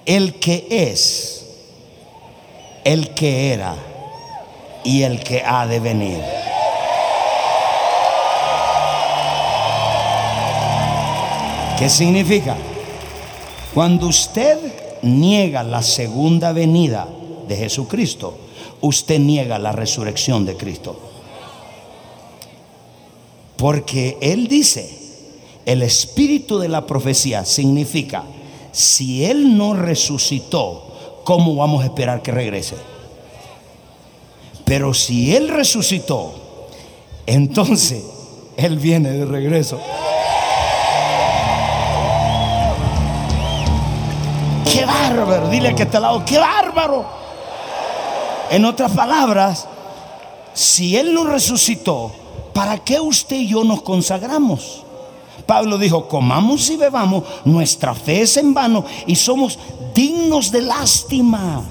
el 0.05 0.35
que 0.35 0.67
es, 0.69 1.45
el 2.83 3.09
que 3.15 3.53
era 3.53 3.75
y 4.83 5.01
el 5.01 5.19
que 5.19 5.41
ha 5.43 5.65
de 5.65 5.79
venir. 5.79 6.44
¿Qué 11.77 11.89
significa? 11.89 12.55
Cuando 13.73 14.07
usted 14.07 14.57
niega 15.01 15.61
la 15.61 15.81
segunda 15.81 16.53
venida 16.53 17.07
de 17.47 17.57
Jesucristo, 17.57 18.37
usted 18.79 19.19
niega 19.19 19.59
la 19.59 19.73
resurrección 19.73 20.45
de 20.45 20.55
Cristo. 20.55 20.97
Porque 23.57 24.17
Él 24.21 24.47
dice 24.47 25.05
el 25.65 25.81
espíritu 25.81 26.59
de 26.59 26.69
la 26.69 26.85
profecía 26.85 27.43
significa, 27.43 28.23
si 28.71 29.25
Él 29.25 29.57
no 29.57 29.73
resucitó, 29.73 31.21
¿cómo 31.23 31.55
vamos 31.55 31.83
a 31.83 31.87
esperar 31.87 32.21
que 32.21 32.31
regrese? 32.31 32.75
Pero 34.63 34.93
si 34.93 35.35
Él 35.35 35.49
resucitó, 35.49 36.35
entonces 37.25 38.03
Él 38.55 38.77
viene 38.77 39.11
de 39.11 39.25
regreso. 39.25 39.79
Bárbaro! 45.09 45.49
Dile 45.49 45.75
que 45.75 45.83
está 45.83 45.97
al 45.97 46.03
lado, 46.03 46.25
¡qué 46.25 46.37
bárbaro! 46.37 47.05
En 48.49 48.65
otras 48.65 48.91
palabras, 48.91 49.67
si 50.53 50.95
Él 50.97 51.13
no 51.13 51.25
resucitó, 51.25 52.11
¿para 52.53 52.77
qué 52.77 52.99
usted 52.99 53.37
y 53.37 53.47
yo 53.47 53.63
nos 53.63 53.81
consagramos? 53.81 54.83
Pablo 55.45 55.77
dijo, 55.77 56.07
comamos 56.07 56.69
y 56.69 56.77
bebamos, 56.77 57.23
nuestra 57.43 57.93
fe 57.93 58.21
es 58.21 58.37
en 58.37 58.53
vano 58.53 58.85
y 59.05 59.15
somos 59.15 59.59
dignos 59.93 60.51
de 60.51 60.61
lástima. 60.61 61.63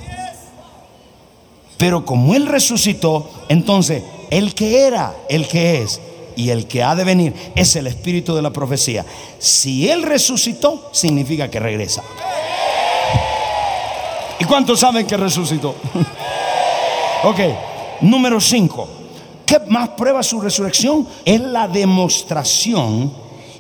Pero 1.77 2.05
como 2.05 2.35
Él 2.35 2.47
resucitó, 2.47 3.29
entonces 3.49 4.05
el 4.31 4.55
que 4.55 4.83
era, 4.83 5.15
el 5.29 5.49
que 5.49 5.83
es 5.83 6.01
y 6.37 6.51
el 6.51 6.67
que 6.67 6.83
ha 6.83 6.95
de 6.95 7.05
venir 7.05 7.35
es 7.55 7.75
el 7.77 7.87
espíritu 7.87 8.35
de 8.35 8.43
la 8.43 8.53
profecía. 8.53 9.05
Si 9.39 9.89
Él 9.89 10.03
resucitó, 10.03 10.91
significa 10.93 11.51
que 11.51 11.61
regresa. 11.61 12.03
¿Y 14.55 14.57
cuántos 14.57 14.79
saben 14.79 15.05
que 15.05 15.17
resucitó? 15.17 15.71
ok, 17.25 17.41
número 18.03 18.41
5. 18.41 18.89
¿Qué 19.45 19.59
más 19.67 19.89
prueba 19.89 20.23
su 20.23 20.41
resurrección? 20.41 21.09
Es 21.25 21.41
la 21.41 21.67
demostración 21.67 23.13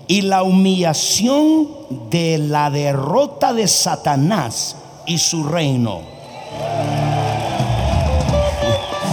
y 0.06 0.20
la 0.22 0.44
humillación 0.44 1.68
de 2.10 2.38
la 2.38 2.70
derrota 2.70 3.52
de 3.52 3.66
Satanás 3.66 4.76
y 5.04 5.18
su 5.18 5.42
reino. 5.42 6.02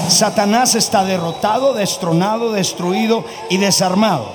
Satanás 0.08 0.76
está 0.76 1.04
derrotado, 1.04 1.74
destronado, 1.74 2.52
destruido 2.52 3.26
y 3.50 3.58
desarmado. 3.58 4.30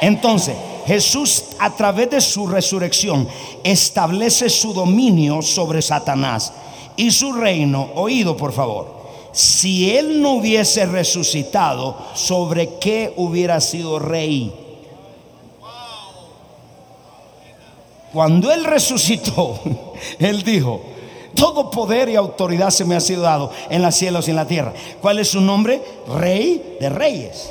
Entonces, 0.00 0.54
Jesús 0.86 1.44
a 1.58 1.74
través 1.76 2.10
de 2.10 2.20
su 2.20 2.46
resurrección 2.46 3.28
establece 3.62 4.48
su 4.48 4.72
dominio 4.72 5.42
sobre 5.42 5.82
Satanás 5.82 6.52
y 6.96 7.10
su 7.10 7.32
reino. 7.32 7.90
Oído, 7.94 8.36
por 8.36 8.52
favor. 8.52 9.00
Si 9.32 9.90
él 9.96 10.20
no 10.20 10.32
hubiese 10.34 10.86
resucitado, 10.86 11.96
¿sobre 12.14 12.78
qué 12.78 13.12
hubiera 13.16 13.60
sido 13.60 13.98
rey? 13.98 14.52
Cuando 18.12 18.50
él 18.52 18.64
resucitó, 18.64 19.60
él 20.18 20.42
dijo, 20.42 20.82
todo 21.34 21.70
poder 21.70 22.08
y 22.08 22.16
autoridad 22.16 22.70
se 22.70 22.84
me 22.84 22.96
ha 22.96 23.00
sido 23.00 23.22
dado 23.22 23.52
en 23.68 23.82
los 23.82 23.94
cielos 23.94 24.26
y 24.26 24.30
en 24.30 24.36
la 24.36 24.46
tierra. 24.46 24.72
¿Cuál 25.00 25.20
es 25.20 25.28
su 25.28 25.40
nombre? 25.40 25.80
Rey 26.08 26.76
de 26.80 26.88
reyes. 26.88 27.50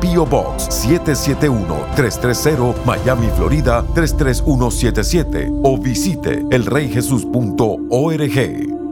Pio 0.00 0.26
Box 0.26 0.86
771-330 0.86 2.84
Miami, 2.84 3.28
Florida 3.36 3.84
33177 3.94 5.48
o 5.62 5.78
visite 5.78 6.44
elreyjesus.org. 6.50 8.83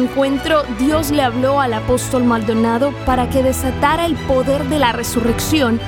encuentro, 0.00 0.64
Dios 0.78 1.10
le 1.10 1.22
habló 1.22 1.60
al 1.60 1.72
apóstol 1.72 2.24
Maldonado 2.24 2.92
para 3.06 3.30
que 3.30 3.42
desatara 3.42 4.04
el 4.04 4.16
poder 4.16 4.64
de 4.64 4.78
la 4.78 4.92
resurrección 4.92 5.80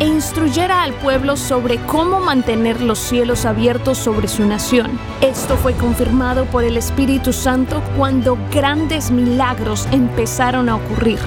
e 0.00 0.06
instruyera 0.06 0.82
al 0.82 0.92
pueblo 0.94 1.36
sobre 1.36 1.78
cómo 1.86 2.20
mantener 2.20 2.80
los 2.80 2.98
cielos 2.98 3.44
abiertos 3.44 3.98
sobre 3.98 4.28
su 4.28 4.44
nación. 4.44 4.98
Esto 5.20 5.56
fue 5.56 5.74
confirmado 5.74 6.44
por 6.46 6.64
el 6.64 6.76
Espíritu 6.76 7.32
Santo 7.32 7.82
cuando 7.96 8.36
grandes 8.52 9.10
milagros 9.10 9.86
empezaron 9.92 10.68
a 10.68 10.76
ocurrir. 10.76 11.18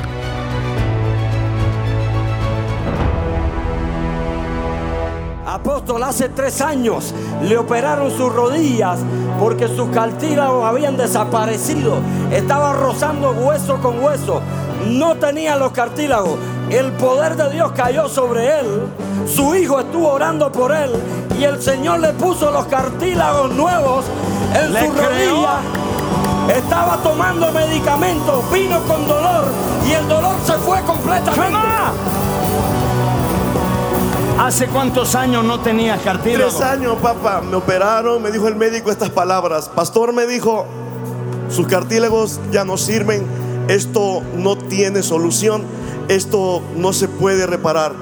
Hace 6.11 6.27
tres 6.27 6.59
años 6.59 7.13
le 7.41 7.57
operaron 7.57 8.11
sus 8.11 8.33
rodillas 8.33 8.99
porque 9.39 9.69
sus 9.69 9.89
cartílagos 9.91 10.65
habían 10.65 10.97
desaparecido. 10.97 11.99
Estaba 12.33 12.73
rozando 12.73 13.31
hueso 13.31 13.79
con 13.81 14.03
hueso. 14.03 14.41
No 14.87 15.15
tenía 15.15 15.55
los 15.55 15.71
cartílagos. 15.71 16.37
El 16.69 16.91
poder 16.91 17.37
de 17.37 17.49
Dios 17.51 17.71
cayó 17.71 18.09
sobre 18.09 18.59
él. 18.59 18.65
Su 19.25 19.55
hijo 19.55 19.79
estuvo 19.79 20.09
orando 20.09 20.51
por 20.51 20.75
él. 20.75 20.91
Y 21.39 21.45
el 21.45 21.61
Señor 21.61 22.01
le 22.01 22.11
puso 22.11 22.51
los 22.51 22.65
cartílagos 22.65 23.53
nuevos 23.53 24.03
en 24.53 24.67
su 24.67 24.91
rodilla. 24.91 25.59
Estaba 26.53 26.97
tomando 26.97 27.53
medicamentos, 27.53 28.51
vino 28.51 28.81
con 28.81 29.07
dolor 29.07 29.45
y 29.87 29.93
el 29.93 30.09
dolor 30.09 30.35
se 30.45 30.53
fue 30.55 30.81
completamente. 30.81 31.57
¿Hace 34.41 34.65
cuántos 34.65 35.13
años 35.13 35.45
no 35.45 35.59
tenía 35.59 35.97
cartílago? 35.97 36.49
Tres 36.49 36.61
años, 36.61 36.97
papá. 36.99 37.41
Me 37.41 37.57
operaron, 37.57 38.23
me 38.23 38.31
dijo 38.31 38.47
el 38.47 38.55
médico 38.55 38.89
estas 38.89 39.11
palabras. 39.11 39.69
Pastor 39.69 40.13
me 40.13 40.25
dijo, 40.25 40.65
sus 41.47 41.67
cartílagos 41.67 42.39
ya 42.51 42.65
no 42.65 42.75
sirven, 42.75 43.23
esto 43.67 44.23
no 44.35 44.57
tiene 44.57 45.03
solución, 45.03 45.61
esto 46.07 46.63
no 46.75 46.91
se 46.91 47.07
puede 47.07 47.45
reparar. 47.45 47.93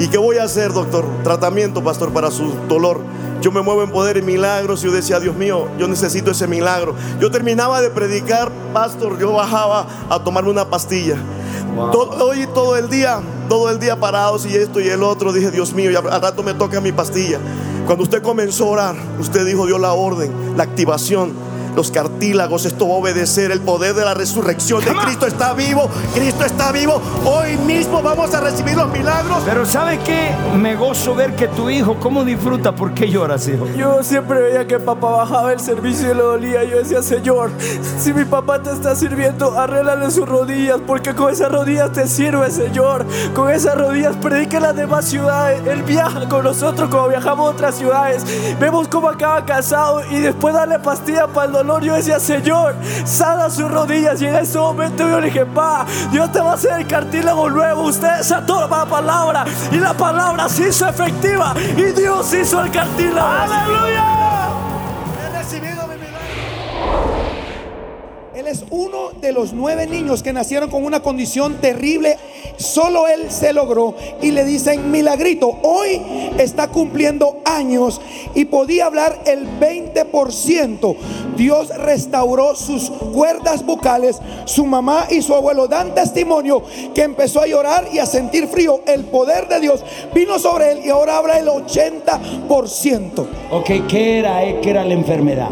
¿Y 0.00 0.08
qué 0.08 0.18
voy 0.18 0.38
a 0.38 0.42
hacer, 0.42 0.72
doctor? 0.72 1.06
Tratamiento, 1.22 1.84
pastor, 1.84 2.12
para 2.12 2.32
su 2.32 2.52
dolor. 2.68 3.00
Yo 3.40 3.52
me 3.52 3.62
muevo 3.62 3.84
en 3.84 3.92
poder 3.92 4.16
y 4.16 4.22
milagros 4.22 4.82
y 4.82 4.86
yo 4.86 4.92
decía, 4.92 5.20
Dios 5.20 5.36
mío, 5.36 5.68
yo 5.78 5.86
necesito 5.86 6.32
ese 6.32 6.48
milagro. 6.48 6.96
Yo 7.20 7.30
terminaba 7.30 7.80
de 7.80 7.90
predicar, 7.90 8.50
pastor, 8.72 9.16
yo 9.20 9.32
bajaba 9.32 9.86
a 10.10 10.18
tomarme 10.24 10.50
una 10.50 10.68
pastilla. 10.68 11.18
Hoy 11.76 12.46
todo 12.54 12.76
el 12.76 12.88
día, 12.88 13.20
todo 13.48 13.70
el 13.70 13.78
día 13.78 13.98
parados 13.98 14.46
y 14.46 14.54
esto 14.54 14.80
y 14.80 14.88
el 14.88 15.02
otro, 15.02 15.32
dije, 15.32 15.50
Dios 15.50 15.72
mío, 15.72 15.90
y 15.90 15.96
al 15.96 16.22
rato 16.22 16.42
me 16.42 16.54
toca 16.54 16.80
mi 16.80 16.92
pastilla. 16.92 17.38
Cuando 17.86 18.04
usted 18.04 18.22
comenzó 18.22 18.66
a 18.66 18.70
orar, 18.70 18.96
usted 19.18 19.44
dijo, 19.44 19.66
dio 19.66 19.78
la 19.78 19.92
orden, 19.92 20.56
la 20.56 20.62
activación. 20.62 21.32
Los 21.74 21.90
cartílagos. 21.90 22.64
Esto 22.64 22.88
va 22.88 22.94
a 22.94 22.98
obedecer 22.98 23.50
el 23.50 23.60
poder 23.60 23.94
de 23.94 24.04
la 24.04 24.14
resurrección 24.14 24.84
de 24.84 24.92
Cristo 25.04 25.26
está 25.26 25.52
vivo. 25.54 25.88
Cristo 26.14 26.44
está 26.44 26.72
vivo. 26.72 27.00
Hoy 27.24 27.56
mismo 27.58 28.02
vamos 28.02 28.34
a 28.34 28.40
recibir 28.40 28.76
los 28.76 28.90
milagros. 28.90 29.42
Pero 29.44 29.66
¿sabe 29.66 29.98
qué? 30.04 30.30
Me 30.56 30.76
gozo 30.76 31.14
ver 31.14 31.34
que 31.34 31.48
tu 31.48 31.68
hijo, 31.70 31.96
¿cómo 32.00 32.24
disfruta? 32.24 32.74
¿Por 32.74 32.94
qué 32.94 33.08
lloras, 33.08 33.46
hijo? 33.48 33.66
Yo 33.76 34.02
siempre 34.02 34.40
veía 34.40 34.66
que 34.66 34.78
papá 34.78 35.10
bajaba 35.10 35.52
el 35.52 35.60
servicio 35.60 36.10
y 36.10 36.14
le 36.14 36.22
dolía. 36.22 36.64
Yo 36.64 36.78
decía, 36.78 37.02
Señor, 37.02 37.50
si 37.98 38.12
mi 38.12 38.24
papá 38.24 38.62
te 38.62 38.70
está 38.70 38.94
sirviendo, 38.94 39.58
arréglale 39.58 40.10
sus 40.10 40.28
rodillas, 40.28 40.78
porque 40.86 41.14
con 41.14 41.32
esas 41.32 41.50
rodillas 41.50 41.92
te 41.92 42.06
sirve, 42.06 42.50
Señor. 42.50 43.04
Con 43.34 43.50
esas 43.50 43.76
rodillas 43.76 44.16
predica 44.16 44.56
en 44.58 44.62
las 44.62 44.76
demás 44.76 45.04
ciudades. 45.06 45.60
Él 45.66 45.82
viaja 45.82 46.28
con 46.28 46.44
nosotros 46.44 46.88
como 46.88 47.08
viajamos 47.08 47.48
a 47.48 47.50
otras 47.50 47.74
ciudades. 47.74 48.24
Vemos 48.60 48.88
cómo 48.88 49.08
acaba 49.08 49.44
casado 49.44 50.02
y 50.10 50.20
después 50.20 50.54
darle 50.54 50.78
pastilla 50.78 51.26
para 51.26 51.46
el 51.46 51.52
dolor. 51.52 51.63
Yo 51.80 51.94
decía, 51.94 52.20
Señor, 52.20 52.74
sana 53.04 53.50
sus 53.50 53.70
rodillas. 53.70 54.20
Y 54.20 54.26
en 54.26 54.34
ese 54.36 54.58
momento 54.58 55.08
yo 55.08 55.20
le 55.20 55.26
dije, 55.26 55.46
pa, 55.46 55.86
Dios 56.10 56.30
te 56.32 56.40
va 56.40 56.52
a 56.52 56.54
hacer 56.54 56.80
el 56.80 56.86
cartílago 56.86 57.48
nuevo. 57.50 57.82
Usted 57.84 58.18
desató 58.18 58.68
la 58.68 58.84
palabra 58.84 59.44
y 59.72 59.76
la 59.76 59.94
palabra 59.94 60.48
se 60.48 60.68
hizo 60.68 60.88
efectiva 60.88 61.54
y 61.76 61.84
Dios 61.92 62.32
hizo 62.34 62.60
el 62.60 62.70
cartílago. 62.70 63.26
¡Aleluya! 63.26 64.13
Él 68.44 68.50
es 68.50 68.64
uno 68.68 69.10
de 69.22 69.32
los 69.32 69.54
nueve 69.54 69.86
niños 69.86 70.22
que 70.22 70.34
nacieron 70.34 70.68
con 70.68 70.84
una 70.84 71.00
condición 71.00 71.62
terrible. 71.62 72.18
Solo 72.58 73.08
él 73.08 73.30
se 73.30 73.54
logró 73.54 73.94
y 74.20 74.32
le 74.32 74.44
dicen 74.44 74.90
milagrito. 74.90 75.60
Hoy 75.62 76.02
está 76.36 76.68
cumpliendo 76.68 77.38
años 77.46 78.02
y 78.34 78.44
podía 78.44 78.84
hablar 78.84 79.18
el 79.24 79.48
20%. 79.58 80.96
Dios 81.38 81.68
restauró 81.70 82.54
sus 82.54 82.90
cuerdas 82.90 83.64
vocales. 83.64 84.20
Su 84.44 84.66
mamá 84.66 85.06
y 85.08 85.22
su 85.22 85.34
abuelo 85.34 85.66
dan 85.66 85.94
testimonio 85.94 86.62
que 86.94 87.02
empezó 87.02 87.40
a 87.40 87.46
llorar 87.46 87.88
y 87.94 87.98
a 87.98 88.04
sentir 88.04 88.48
frío. 88.48 88.82
El 88.86 89.04
poder 89.04 89.48
de 89.48 89.60
Dios 89.60 89.82
vino 90.14 90.38
sobre 90.38 90.72
él 90.72 90.80
y 90.84 90.90
ahora 90.90 91.16
habla 91.16 91.38
el 91.38 91.46
80%. 91.46 93.26
Ok, 93.50 93.70
¿qué 93.88 94.18
era, 94.18 94.44
eh? 94.44 94.58
¿Qué 94.60 94.68
era 94.68 94.84
la 94.84 94.92
enfermedad? 94.92 95.48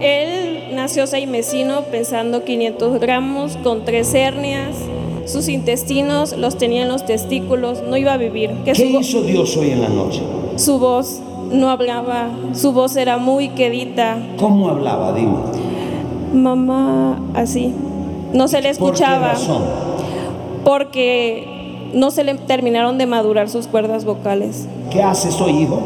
Él 0.00 0.55
nació 0.76 1.06
seis 1.06 1.26
mesino 1.26 1.82
pesando 1.90 2.44
500 2.44 3.00
gramos 3.00 3.56
con 3.64 3.84
tres 3.84 4.14
hernias. 4.14 4.76
Sus 5.24 5.48
intestinos 5.48 6.36
los 6.36 6.56
tenía 6.56 6.82
en 6.82 6.88
los 6.88 7.04
testículos, 7.04 7.82
no 7.82 7.96
iba 7.96 8.12
a 8.12 8.16
vivir. 8.16 8.50
¿Qué 8.64 8.74
su, 8.76 8.82
hizo 8.84 9.22
Dios 9.22 9.56
hoy 9.56 9.70
en 9.70 9.82
la 9.82 9.88
noche? 9.88 10.22
su 10.56 10.78
voz 10.78 11.20
no 11.50 11.68
hablaba, 11.70 12.28
su 12.54 12.72
voz 12.72 12.96
era 12.96 13.18
muy 13.18 13.48
quedita. 13.50 14.18
¿Cómo 14.38 14.68
hablaba? 14.68 15.12
Dime. 15.12 15.34
Mamá, 16.32 17.18
así. 17.34 17.72
No 18.32 18.46
se 18.48 18.60
le 18.60 18.74
¿Por 18.74 18.90
qué 18.90 19.02
escuchaba 19.02 19.28
razón? 19.32 19.62
porque 20.64 21.88
no 21.94 22.10
se 22.10 22.24
le 22.24 22.34
terminaron 22.34 22.98
de 22.98 23.06
madurar 23.06 23.48
sus 23.48 23.66
cuerdas 23.66 24.04
vocales. 24.04 24.66
¿Qué 24.90 25.02
haces 25.02 25.40
hoy, 25.40 25.62
hijo? 25.62 25.80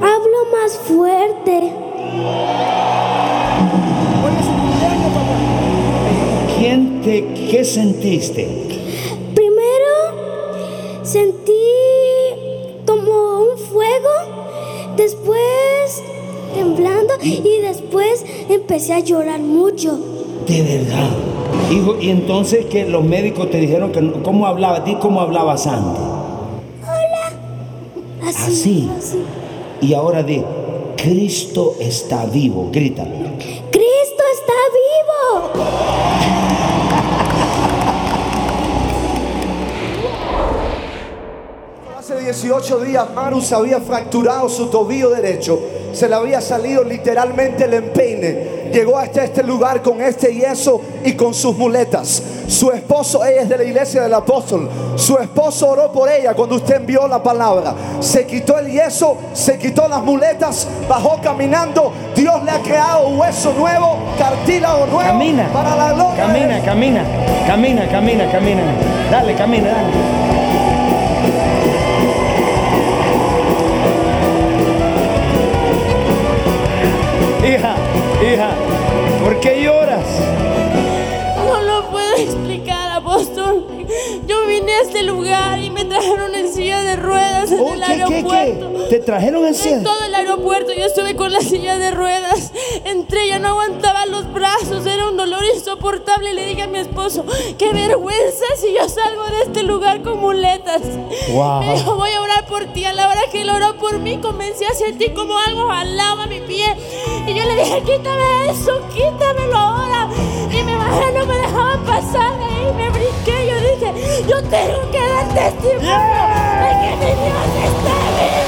Hablo 0.00 0.38
más 0.52 0.78
fuerte. 0.78 1.72
¿Quién 6.78 7.00
te, 7.02 7.24
qué 7.50 7.64
sentiste? 7.64 8.46
Primero 9.34 11.02
sentí 11.02 11.52
como 12.86 13.40
un 13.50 13.58
fuego, 13.58 14.08
después 14.96 16.04
temblando 16.54 17.14
y 17.20 17.58
después 17.62 18.24
empecé 18.48 18.94
a 18.94 19.00
llorar 19.00 19.40
mucho. 19.40 19.98
De 20.46 20.62
verdad. 20.62 21.10
Hijo, 21.72 21.96
y 22.00 22.10
entonces 22.10 22.66
que 22.66 22.86
los 22.86 23.02
médicos 23.02 23.50
te 23.50 23.58
dijeron 23.58 23.90
que 23.90 24.00
no- 24.00 24.22
cómo 24.22 24.46
hablabas, 24.46 24.84
di 24.84 24.94
cómo 24.94 25.20
hablabas 25.20 25.66
antes. 25.66 26.00
Hola. 26.84 28.28
Así. 28.28 28.88
Y 29.80 29.94
ahora 29.94 30.22
di, 30.22 30.44
Cristo 30.96 31.74
está 31.80 32.24
vivo. 32.26 32.68
Grita. 32.70 33.02
Cristo 33.02 34.22
está 34.32 34.54
vivo. 34.72 35.97
18 42.28 42.80
días 42.80 43.06
Maru 43.14 43.40
se 43.40 43.54
había 43.54 43.80
fracturado 43.80 44.50
su 44.50 44.66
tobillo 44.66 45.08
derecho. 45.08 45.58
Se 45.94 46.06
le 46.06 46.14
había 46.14 46.42
salido 46.42 46.84
literalmente 46.84 47.64
el 47.64 47.72
empeine. 47.72 48.68
Llegó 48.70 48.98
hasta 48.98 49.24
este 49.24 49.42
lugar 49.42 49.80
con 49.80 50.02
este 50.02 50.34
yeso 50.34 50.78
y 51.02 51.14
con 51.14 51.32
sus 51.32 51.56
muletas. 51.56 52.22
Su 52.46 52.70
esposo, 52.70 53.24
ella 53.24 53.42
es 53.42 53.48
de 53.48 53.56
la 53.56 53.64
iglesia 53.64 54.02
del 54.02 54.12
apóstol. 54.12 54.68
Su 54.96 55.16
esposo 55.16 55.70
oró 55.70 55.90
por 55.90 56.10
ella 56.10 56.34
cuando 56.34 56.56
usted 56.56 56.76
envió 56.76 57.08
la 57.08 57.22
palabra. 57.22 57.74
Se 58.00 58.26
quitó 58.26 58.58
el 58.58 58.70
yeso, 58.70 59.16
se 59.32 59.58
quitó 59.58 59.88
las 59.88 60.02
muletas, 60.02 60.68
bajó 60.86 61.18
caminando. 61.22 61.92
Dios 62.14 62.44
le 62.44 62.50
ha 62.50 62.60
creado 62.60 63.08
hueso 63.08 63.54
nuevo, 63.54 63.96
cartílago 64.18 64.84
nuevo. 64.84 65.00
Camina. 65.00 65.50
Para 65.50 65.74
la 65.74 65.92
gloria. 65.94 66.26
Camina, 66.26 66.62
camina, 66.62 67.04
camina, 67.46 67.88
camina, 67.88 68.30
camina. 68.30 68.62
Dale, 69.10 69.34
camina, 69.34 69.68
dale. 69.68 70.27
Hija, 78.28 78.54
¿por 78.56 78.67
este 84.82 85.02
lugar 85.02 85.58
y 85.58 85.70
me 85.70 85.84
trajeron 85.84 86.34
en 86.34 86.52
silla 86.52 86.80
de 86.82 86.96
ruedas 86.96 87.50
en 87.52 87.60
Oh, 87.60 87.74
el 87.74 87.80
¿qué, 87.80 87.86
qué, 87.86 87.96
qué? 87.96 88.04
aeropuerto. 88.36 88.88
¿Te 88.88 88.98
trajeron 89.00 89.42
en 89.42 89.48
En 89.48 89.54
silla? 89.54 89.82
todo 89.82 90.04
el 90.04 90.14
aeropuerto 90.14 90.72
yo 90.72 90.84
estuve 90.86 91.14
con 91.16 91.32
la 91.32 91.40
silla 91.40 91.78
de 91.78 91.90
ruedas. 91.90 92.52
Entré, 92.84 93.28
ya 93.28 93.38
no 93.38 93.48
aguantaba 93.48 94.06
los 94.06 94.32
brazos, 94.32 94.86
era 94.86 95.08
un 95.08 95.16
dolor 95.16 95.42
insoportable. 95.54 96.32
Le 96.34 96.46
dije 96.46 96.62
a 96.62 96.66
mi 96.66 96.78
esposo, 96.78 97.24
qué 97.58 97.72
vergüenza 97.72 98.44
si 98.60 98.72
yo 98.74 98.88
salgo 98.88 99.24
de 99.24 99.42
este 99.42 99.62
lugar 99.62 100.02
con 100.02 100.18
muletas. 100.18 100.82
Wow. 101.32 101.60
Me 101.60 101.74
dijo, 101.74 101.94
voy 101.96 102.10
a 102.10 102.20
orar 102.22 102.46
por 102.46 102.64
ti. 102.72 102.84
A 102.84 102.92
la 102.92 103.08
hora 103.08 103.20
que 103.30 103.42
él 103.42 103.50
oró 103.50 103.76
por 103.76 103.98
mí, 103.98 104.18
comencé 104.18 104.66
a 104.66 104.74
sentir 104.74 105.12
como 105.14 105.38
algo 105.38 105.68
jalaba 105.68 106.26
mi 106.26 106.40
pie. 106.40 106.66
Y 107.26 107.34
yo 107.34 107.44
le 107.44 107.56
dije, 107.62 107.82
quítame 107.82 108.50
eso, 108.50 108.80
quítamelo 108.94 109.56
ahora. 109.56 110.08
Y 110.50 110.62
me 110.62 110.76
bajé, 110.76 111.12
no 111.12 111.26
me 111.26 111.36
dejaban 111.36 111.84
pasar 111.84 112.38
de 112.38 112.44
ahí, 112.44 112.72
me 112.76 112.90
brinqué. 112.90 113.46
Yo 113.48 113.57
dije, 113.86 114.24
yo 114.28 114.42
tengo 114.42 114.90
que 114.90 114.98
dar 114.98 115.28
testimonio 115.34 116.22
de 116.60 116.70
que 116.80 116.90
mi 116.96 117.10
Dios 117.22 117.50
está 117.64 117.96
vivo. 118.18 118.47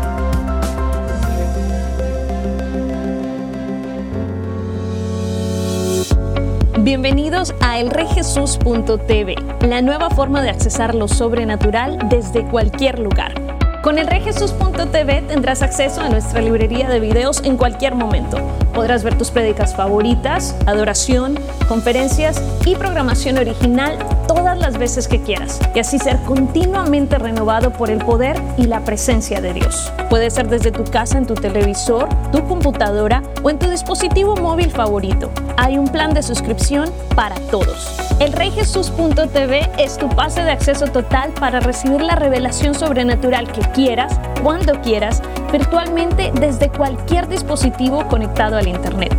Bienvenidos 6.91 7.55
a 7.61 7.79
elrejesus.tv, 7.79 9.35
la 9.65 9.81
nueva 9.81 10.09
forma 10.09 10.41
de 10.41 10.49
accesar 10.49 10.93
lo 10.93 11.07
sobrenatural 11.07 11.97
desde 12.09 12.43
cualquier 12.43 12.99
lugar. 12.99 13.33
Con 13.81 13.97
elrejesus.tv 13.97 15.21
tendrás 15.21 15.61
acceso 15.61 16.01
a 16.01 16.09
nuestra 16.09 16.41
librería 16.41 16.89
de 16.89 16.99
videos 16.99 17.45
en 17.45 17.55
cualquier 17.55 17.95
momento. 17.95 18.39
Podrás 18.73 19.03
ver 19.03 19.17
tus 19.17 19.31
prédicas 19.31 19.75
favoritas, 19.75 20.55
adoración, 20.65 21.37
conferencias 21.67 22.41
y 22.65 22.75
programación 22.75 23.37
original 23.37 23.97
todas 24.27 24.57
las 24.57 24.77
veces 24.77 25.07
que 25.07 25.21
quieras 25.21 25.59
y 25.75 25.79
así 25.79 25.99
ser 25.99 26.17
continuamente 26.23 27.17
renovado 27.17 27.71
por 27.71 27.89
el 27.89 27.99
poder 27.99 28.41
y 28.57 28.63
la 28.63 28.83
presencia 28.85 29.41
de 29.41 29.53
Dios. 29.53 29.91
Puede 30.09 30.29
ser 30.29 30.47
desde 30.47 30.71
tu 30.71 30.83
casa, 30.85 31.17
en 31.17 31.25
tu 31.25 31.33
televisor, 31.33 32.07
tu 32.31 32.43
computadora 32.47 33.23
o 33.43 33.49
en 33.49 33.59
tu 33.59 33.69
dispositivo 33.69 34.35
móvil 34.35 34.71
favorito. 34.71 35.31
Hay 35.57 35.77
un 35.77 35.87
plan 35.87 36.13
de 36.13 36.23
suscripción 36.23 36.89
para 37.15 37.35
todos. 37.51 37.97
Elreyjesus.tv 38.19 39.69
es 39.77 39.97
tu 39.97 40.07
pase 40.09 40.43
de 40.43 40.51
acceso 40.51 40.85
total 40.87 41.31
para 41.39 41.59
recibir 41.59 42.01
la 42.01 42.15
revelación 42.15 42.73
sobrenatural 42.73 43.51
que 43.51 43.61
quieras, 43.71 44.19
cuando 44.43 44.79
quieras, 44.81 45.21
virtualmente 45.51 46.31
desde 46.39 46.69
cualquier 46.69 47.27
dispositivo 47.27 48.07
conectado 48.07 48.57
al 48.57 48.67
Internet. 48.67 49.13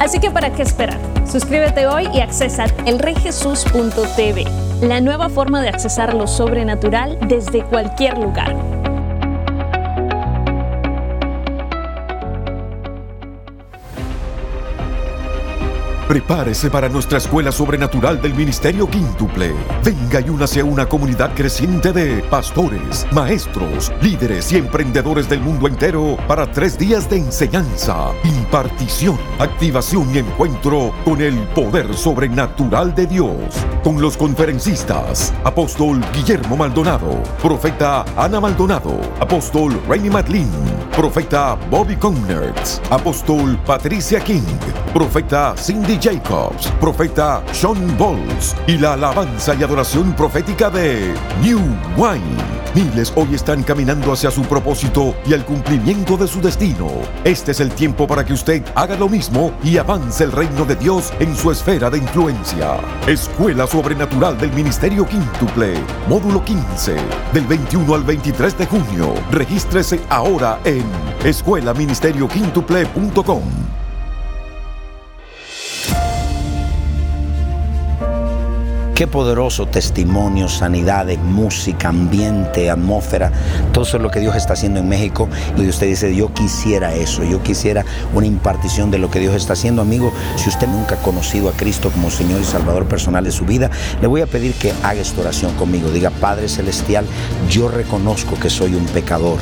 Así 0.00 0.18
que 0.18 0.30
¿para 0.30 0.50
qué 0.52 0.62
esperar? 0.62 0.98
Suscríbete 1.30 1.86
hoy 1.86 2.08
y 2.14 2.20
accesa 2.20 2.66
elreyjesus.tv, 2.84 4.44
la 4.82 5.00
nueva 5.00 5.28
forma 5.28 5.62
de 5.62 5.68
accesar 5.68 6.14
lo 6.14 6.26
sobrenatural 6.26 7.18
desde 7.28 7.62
cualquier 7.64 8.18
lugar. 8.18 8.75
Prepárese 16.08 16.70
para 16.70 16.88
nuestra 16.88 17.18
escuela 17.18 17.50
sobrenatural 17.50 18.22
del 18.22 18.32
Ministerio 18.32 18.88
Quíntuple. 18.88 19.52
Venga 19.82 20.20
y 20.20 20.30
únase 20.30 20.60
a 20.60 20.64
una 20.64 20.86
comunidad 20.86 21.34
creciente 21.34 21.92
de 21.92 22.22
pastores, 22.30 23.04
maestros, 23.10 23.92
líderes 24.00 24.52
y 24.52 24.58
emprendedores 24.58 25.28
del 25.28 25.40
mundo 25.40 25.66
entero 25.66 26.16
para 26.28 26.48
tres 26.52 26.78
días 26.78 27.10
de 27.10 27.16
enseñanza, 27.16 28.12
impartición, 28.22 29.18
activación 29.40 30.14
y 30.14 30.18
encuentro 30.18 30.92
con 31.04 31.20
el 31.20 31.36
poder 31.48 31.92
sobrenatural 31.92 32.94
de 32.94 33.06
Dios. 33.08 33.36
Con 33.82 34.00
los 34.00 34.16
conferencistas, 34.16 35.34
apóstol 35.42 36.00
Guillermo 36.14 36.56
Maldonado, 36.56 37.20
profeta 37.42 38.04
Ana 38.16 38.40
Maldonado, 38.40 39.00
apóstol 39.18 39.76
Rainy 39.88 40.10
Madlin, 40.10 40.50
profeta 40.96 41.58
Bobby 41.68 41.96
Connertz, 41.96 42.80
apóstol 42.90 43.58
Patricia 43.66 44.20
King, 44.20 44.42
profeta 44.94 45.54
Cindy 45.56 45.95
Jacobs, 46.00 46.66
profeta 46.80 47.44
Sean 47.52 47.96
Bowles 47.96 48.56
y 48.66 48.78
la 48.78 48.94
alabanza 48.94 49.54
y 49.54 49.62
adoración 49.62 50.12
profética 50.14 50.70
de 50.70 51.14
New 51.42 51.60
Wine. 51.96 52.56
Miles 52.74 53.12
hoy 53.16 53.34
están 53.34 53.62
caminando 53.62 54.12
hacia 54.12 54.30
su 54.30 54.42
propósito 54.42 55.14
y 55.26 55.32
al 55.32 55.46
cumplimiento 55.46 56.16
de 56.16 56.26
su 56.28 56.40
destino. 56.42 56.88
Este 57.24 57.52
es 57.52 57.60
el 57.60 57.70
tiempo 57.70 58.06
para 58.06 58.24
que 58.24 58.34
usted 58.34 58.62
haga 58.74 58.96
lo 58.96 59.08
mismo 59.08 59.52
y 59.64 59.78
avance 59.78 60.24
el 60.24 60.32
reino 60.32 60.66
de 60.66 60.76
Dios 60.76 61.12
en 61.18 61.34
su 61.34 61.50
esfera 61.50 61.88
de 61.88 61.96
influencia. 61.98 62.76
Escuela 63.06 63.66
Sobrenatural 63.66 64.36
del 64.38 64.52
Ministerio 64.52 65.06
Quíntuple, 65.06 65.74
módulo 66.08 66.44
15, 66.44 66.96
del 67.32 67.46
21 67.46 67.94
al 67.94 68.02
23 68.02 68.58
de 68.58 68.66
junio. 68.66 69.14
Regístrese 69.30 70.00
ahora 70.10 70.58
en 70.64 70.84
escuelaministerioquíntuple.com. 71.24 73.85
Qué 78.96 79.06
poderoso 79.06 79.66
testimonio, 79.66 80.48
sanidades, 80.48 81.18
música, 81.18 81.90
ambiente, 81.90 82.70
atmósfera. 82.70 83.30
Todo 83.70 83.84
eso 83.84 83.98
es 83.98 84.02
lo 84.02 84.10
que 84.10 84.20
Dios 84.20 84.34
está 84.34 84.54
haciendo 84.54 84.80
en 84.80 84.88
México. 84.88 85.28
Y 85.58 85.68
usted 85.68 85.86
dice, 85.86 86.16
yo 86.16 86.32
quisiera 86.32 86.94
eso, 86.94 87.22
yo 87.22 87.42
quisiera 87.42 87.84
una 88.14 88.26
impartición 88.26 88.90
de 88.90 88.96
lo 88.96 89.10
que 89.10 89.20
Dios 89.20 89.34
está 89.34 89.52
haciendo. 89.52 89.82
Amigo, 89.82 90.14
si 90.36 90.48
usted 90.48 90.66
nunca 90.66 90.94
ha 90.94 91.02
conocido 91.02 91.50
a 91.50 91.52
Cristo 91.52 91.90
como 91.90 92.10
Señor 92.10 92.40
y 92.40 92.44
Salvador 92.44 92.86
personal 92.86 93.22
de 93.22 93.32
su 93.32 93.44
vida, 93.44 93.70
le 94.00 94.06
voy 94.06 94.22
a 94.22 94.26
pedir 94.26 94.54
que 94.54 94.72
haga 94.82 95.02
esta 95.02 95.20
oración 95.20 95.52
conmigo. 95.56 95.90
Diga, 95.90 96.08
Padre 96.08 96.48
Celestial, 96.48 97.04
yo 97.50 97.68
reconozco 97.68 98.40
que 98.40 98.48
soy 98.48 98.76
un 98.76 98.86
pecador. 98.86 99.36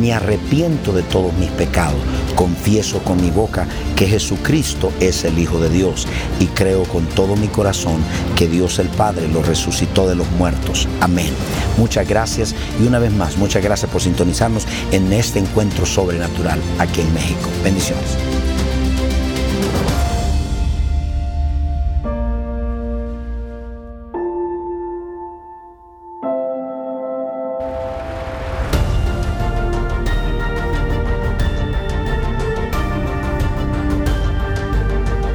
Me 0.00 0.12
arrepiento 0.12 0.92
de 0.92 1.02
todos 1.02 1.32
mis 1.32 1.50
pecados. 1.50 1.98
Confieso 2.36 3.00
con 3.00 3.20
mi 3.20 3.32
boca 3.32 3.66
que 3.96 4.06
Jesucristo 4.06 4.92
es 5.00 5.24
el 5.24 5.36
Hijo 5.40 5.58
de 5.58 5.68
Dios. 5.68 6.06
Y 6.38 6.46
creo 6.46 6.84
con 6.84 7.06
todo 7.06 7.34
mi 7.34 7.48
corazón 7.48 7.96
que 8.36 8.46
Dios 8.46 8.78
el 8.78 8.88
Padre 9.00 9.28
lo 9.28 9.42
resucitó 9.42 10.06
de 10.06 10.14
los 10.14 10.30
muertos. 10.32 10.86
Amén. 11.00 11.32
Muchas 11.78 12.06
gracias 12.06 12.54
y 12.78 12.86
una 12.86 12.98
vez 12.98 13.10
más, 13.10 13.38
muchas 13.38 13.64
gracias 13.64 13.90
por 13.90 14.02
sintonizarnos 14.02 14.66
en 14.92 15.10
este 15.14 15.38
encuentro 15.38 15.86
sobrenatural 15.86 16.60
aquí 16.78 17.00
en 17.00 17.14
México. 17.14 17.48
Bendiciones. 17.64 18.18